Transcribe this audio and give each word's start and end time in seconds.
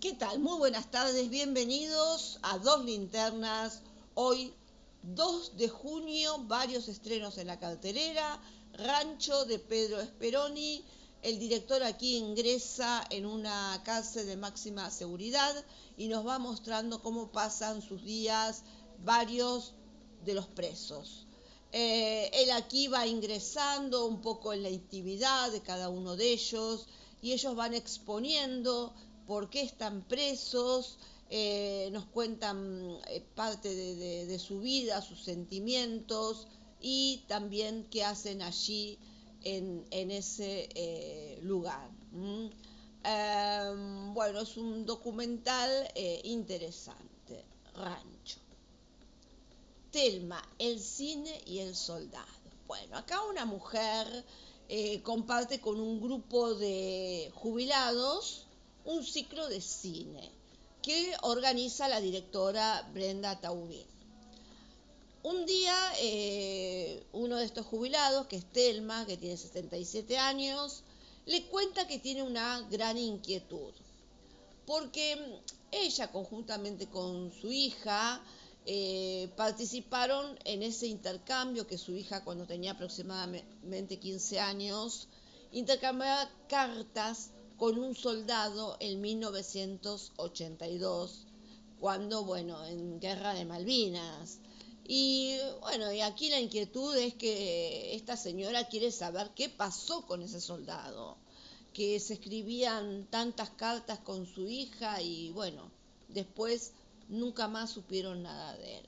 ¿Qué 0.00 0.12
tal? 0.12 0.38
Muy 0.38 0.56
buenas 0.58 0.92
tardes, 0.92 1.28
bienvenidos 1.28 2.38
a 2.42 2.58
Dos 2.58 2.84
Linternas. 2.84 3.80
Hoy, 4.14 4.54
2 5.02 5.56
de 5.56 5.68
junio, 5.68 6.38
varios 6.44 6.86
estrenos 6.86 7.36
en 7.36 7.48
la 7.48 7.58
cartelera. 7.58 8.40
Rancho 8.74 9.44
de 9.46 9.58
Pedro 9.58 10.00
Esperoni. 10.00 10.84
El 11.22 11.40
director 11.40 11.82
aquí 11.82 12.16
ingresa 12.16 13.04
en 13.10 13.26
una 13.26 13.82
cárcel 13.84 14.28
de 14.28 14.36
máxima 14.36 14.88
seguridad 14.92 15.64
y 15.96 16.06
nos 16.06 16.24
va 16.24 16.38
mostrando 16.38 17.02
cómo 17.02 17.32
pasan 17.32 17.82
sus 17.82 18.04
días 18.04 18.62
varios 19.04 19.74
de 20.24 20.34
los 20.34 20.46
presos. 20.46 21.26
Eh, 21.72 22.30
él 22.34 22.52
aquí 22.52 22.86
va 22.86 23.04
ingresando 23.08 24.06
un 24.06 24.22
poco 24.22 24.52
en 24.52 24.62
la 24.62 24.70
intimidad 24.70 25.50
de 25.50 25.60
cada 25.60 25.88
uno 25.88 26.14
de 26.14 26.34
ellos 26.34 26.86
y 27.20 27.32
ellos 27.32 27.56
van 27.56 27.74
exponiendo 27.74 28.94
por 29.28 29.48
qué 29.48 29.60
están 29.60 30.02
presos, 30.02 30.98
eh, 31.30 31.88
nos 31.92 32.06
cuentan 32.06 32.98
eh, 33.06 33.22
parte 33.36 33.72
de, 33.72 34.38
su 34.40 34.58
vida, 34.58 35.00
sus 35.02 35.22
sentimientos 35.22 36.48
y 36.80 37.24
también 37.28 37.86
qué 37.90 38.02
hacen 38.04 38.42
allí 38.42 38.98
en, 39.44 39.86
ese 40.10 41.38
lugar. 41.42 41.88
Em, 43.04 44.14
bueno, 44.14 44.40
es 44.40 44.56
un 44.56 44.84
documental 44.84 45.70
interesante, 46.24 47.44
Rancho. 47.74 48.40
Telma, 49.90 50.42
el 50.58 50.80
cine 50.80 51.40
y 51.46 51.60
el 51.60 51.76
soldado. 51.76 52.26
Bueno, 52.66 52.98
acá 52.98 53.22
una 53.24 53.46
mujer 53.46 54.24
eh, 54.68 55.00
comparte 55.02 55.58
con 55.62 55.80
un 55.80 55.98
grupo 55.98 56.54
de 56.54 57.32
jubilados 57.34 58.46
un 58.88 59.04
ciclo 59.04 59.48
de 59.48 59.60
cine 59.60 60.30
que 60.80 61.14
organiza 61.20 61.88
la 61.88 62.00
directora 62.00 62.88
Brenda 62.94 63.38
Taubín. 63.38 63.86
Un 65.22 65.44
día, 65.44 65.76
eh, 66.00 67.04
uno 67.12 67.36
de 67.36 67.44
estos 67.44 67.66
jubilados, 67.66 68.26
que 68.28 68.36
es 68.36 68.46
Telma, 68.46 69.04
que 69.04 69.18
tiene 69.18 69.36
77 69.36 70.16
años, 70.16 70.84
le 71.26 71.44
cuenta 71.48 71.86
que 71.86 71.98
tiene 71.98 72.22
una 72.22 72.62
gran 72.70 72.96
inquietud, 72.96 73.74
porque 74.64 75.18
ella, 75.70 76.10
conjuntamente 76.10 76.86
con 76.86 77.30
su 77.30 77.52
hija, 77.52 78.22
eh, 78.64 79.28
participaron 79.36 80.38
en 80.46 80.62
ese 80.62 80.86
intercambio 80.86 81.66
que 81.66 81.76
su 81.76 81.94
hija 81.94 82.24
cuando 82.24 82.46
tenía 82.46 82.72
aproximadamente 82.72 83.98
15 83.98 84.40
años 84.40 85.08
intercambiaba 85.52 86.30
cartas 86.48 87.30
con 87.58 87.78
un 87.78 87.94
soldado 87.94 88.76
en 88.80 89.00
1982 89.00 91.26
cuando 91.80 92.24
bueno 92.24 92.66
en 92.66 92.98
guerra 93.00 93.34
de 93.34 93.44
Malvinas 93.44 94.38
y 94.86 95.36
bueno 95.60 95.92
y 95.92 96.00
aquí 96.00 96.30
la 96.30 96.40
inquietud 96.40 96.96
es 96.96 97.12
que 97.14 97.94
esta 97.94 98.16
señora 98.16 98.68
quiere 98.68 98.90
saber 98.90 99.30
qué 99.34 99.50
pasó 99.50 100.06
con 100.06 100.22
ese 100.22 100.40
soldado 100.40 101.18
que 101.74 102.00
se 102.00 102.14
escribían 102.14 103.06
tantas 103.10 103.50
cartas 103.50 103.98
con 103.98 104.26
su 104.26 104.48
hija 104.48 105.02
y 105.02 105.30
bueno 105.32 105.70
después 106.08 106.72
nunca 107.08 107.48
más 107.48 107.70
supieron 107.70 108.22
nada 108.22 108.56
de 108.56 108.78
él. 108.78 108.86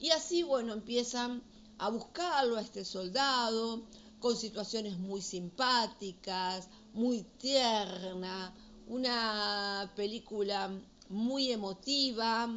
Y 0.00 0.10
así, 0.10 0.42
bueno, 0.42 0.72
empiezan 0.72 1.42
a 1.78 1.88
buscarlo 1.88 2.56
a 2.56 2.60
este 2.60 2.84
soldado 2.84 3.82
con 4.22 4.36
situaciones 4.36 4.98
muy 4.98 5.20
simpáticas, 5.20 6.68
muy 6.94 7.24
tierna, 7.38 8.54
una 8.86 9.92
película 9.96 10.70
muy 11.08 11.50
emotiva, 11.50 12.48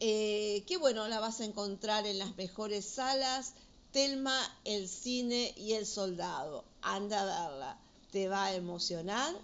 eh, 0.00 0.62
que 0.66 0.76
bueno, 0.76 1.08
la 1.08 1.18
vas 1.18 1.40
a 1.40 1.46
encontrar 1.46 2.06
en 2.06 2.18
las 2.18 2.36
mejores 2.36 2.84
salas, 2.84 3.54
Telma, 3.90 4.38
el 4.64 4.88
cine 4.88 5.54
y 5.56 5.72
el 5.72 5.86
soldado. 5.86 6.64
Anda 6.82 7.22
a 7.22 7.48
verla, 7.48 7.78
te 8.10 8.28
va 8.28 8.44
a 8.44 8.54
emocionar 8.54 9.34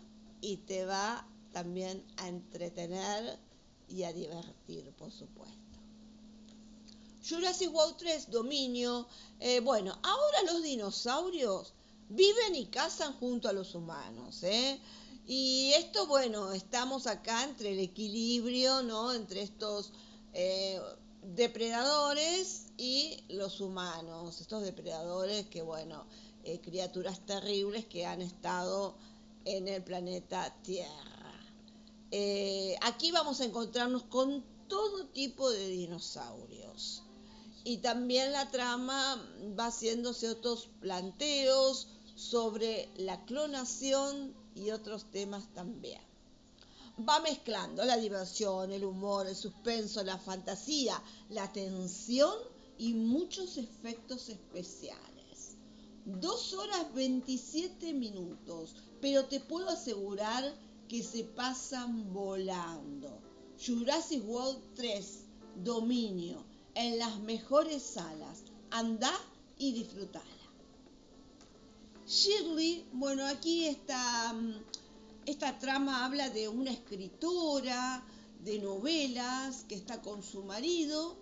y 0.40 0.58
te 0.58 0.84
va 0.84 1.26
también 1.52 2.04
a 2.18 2.28
entretener 2.28 3.38
y 3.88 4.02
a 4.02 4.12
divertir, 4.12 4.92
por 4.98 5.10
supuesto. 5.10 5.77
Jurassic 7.26 7.74
World 7.74 7.96
3, 7.96 8.30
dominio. 8.30 9.06
Eh, 9.40 9.60
bueno, 9.60 9.98
ahora 10.02 10.42
los 10.52 10.62
dinosaurios 10.62 11.74
viven 12.08 12.54
y 12.54 12.66
cazan 12.66 13.12
junto 13.14 13.48
a 13.48 13.52
los 13.52 13.74
humanos. 13.74 14.42
¿eh? 14.42 14.80
Y 15.26 15.72
esto, 15.76 16.06
bueno, 16.06 16.52
estamos 16.52 17.06
acá 17.06 17.44
entre 17.44 17.72
el 17.72 17.80
equilibrio, 17.80 18.82
¿no? 18.82 19.12
Entre 19.12 19.42
estos 19.42 19.92
eh, 20.32 20.80
depredadores 21.22 22.66
y 22.76 23.24
los 23.28 23.60
humanos. 23.60 24.40
Estos 24.40 24.62
depredadores 24.62 25.46
que, 25.48 25.62
bueno, 25.62 26.06
criaturas 26.62 27.20
terribles 27.26 27.84
que 27.84 28.06
han 28.06 28.22
estado 28.22 28.94
en 29.44 29.68
el 29.68 29.82
planeta 29.82 30.54
Tierra. 30.62 31.34
Aquí 32.80 33.12
vamos 33.12 33.42
a 33.42 33.44
encontrarnos 33.44 34.04
con 34.04 34.42
todo 34.66 35.06
tipo 35.08 35.50
de 35.50 35.68
dinosaurios. 35.68 37.02
Y 37.64 37.78
también 37.78 38.32
la 38.32 38.50
trama 38.50 39.22
va 39.58 39.66
haciéndose 39.66 40.28
otros 40.28 40.68
planteos 40.80 41.88
sobre 42.14 42.88
la 42.96 43.24
clonación 43.24 44.34
y 44.54 44.70
otros 44.70 45.10
temas 45.10 45.52
también. 45.54 46.00
Va 47.08 47.20
mezclando 47.20 47.84
la 47.84 47.96
diversión, 47.96 48.72
el 48.72 48.84
humor, 48.84 49.28
el 49.28 49.36
suspenso, 49.36 50.02
la 50.02 50.18
fantasía, 50.18 51.00
la 51.28 51.52
tensión 51.52 52.34
y 52.76 52.94
muchos 52.94 53.56
efectos 53.56 54.28
especiales. 54.28 55.56
Dos 56.04 56.54
horas 56.54 56.92
27 56.94 57.92
minutos, 57.92 58.74
pero 59.00 59.26
te 59.26 59.40
puedo 59.40 59.68
asegurar 59.68 60.54
que 60.88 61.02
se 61.02 61.22
pasan 61.22 62.12
volando. 62.12 63.20
Jurassic 63.64 64.26
World 64.26 64.58
3, 64.74 65.24
Dominio, 65.62 66.44
en 66.78 66.96
las 66.96 67.18
mejores 67.18 67.82
salas. 67.82 68.44
Anda 68.70 69.12
y 69.58 69.72
disfrutala. 69.72 70.24
Shirley, 72.06 72.86
bueno, 72.92 73.26
aquí 73.26 73.66
esta, 73.66 74.32
mm, 74.32 74.62
esta 75.26 75.58
trama 75.58 76.04
habla 76.04 76.30
de 76.30 76.48
una 76.48 76.70
escritora 76.70 78.04
de 78.44 78.60
novelas 78.60 79.64
que 79.68 79.74
está 79.74 80.00
con 80.00 80.22
su 80.22 80.44
marido 80.44 81.16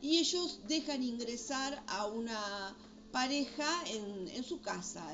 y 0.00 0.16
ellos 0.18 0.60
dejan 0.66 1.02
ingresar 1.02 1.82
a 1.86 2.06
una 2.06 2.74
pareja 3.12 3.68
en, 3.88 4.42
su 4.42 4.62
casa, 4.62 5.04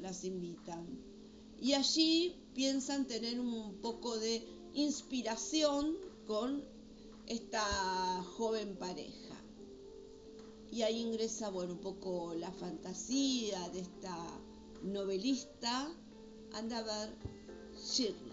las 0.00 0.22
invitan. 0.22 0.86
Y 1.60 1.72
allí 1.72 2.36
piensan 2.54 3.06
tener 3.06 3.40
un 3.40 3.74
poco 3.82 4.16
de 4.16 4.46
inspiración 4.74 5.96
con 6.28 6.64
esta 7.26 8.22
joven 8.36 8.76
pareja. 8.76 9.27
Y 10.78 10.82
ahí 10.84 11.00
ingresa, 11.00 11.50
bueno, 11.50 11.72
un 11.72 11.80
poco 11.80 12.34
la 12.34 12.52
fantasía 12.52 13.68
de 13.70 13.80
esta 13.80 14.16
novelista. 14.84 15.92
Anda 16.52 16.84
ver 16.84 17.16
Shirley. 17.74 18.27